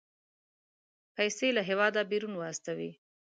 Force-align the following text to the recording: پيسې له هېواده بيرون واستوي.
پيسې 1.15 1.47
له 1.57 1.61
هېواده 1.69 2.01
بيرون 2.11 2.33
واستوي. 2.37 2.91